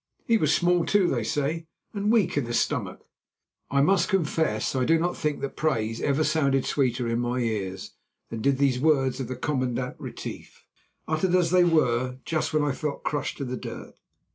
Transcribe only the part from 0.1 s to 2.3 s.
He was small, too, they say, and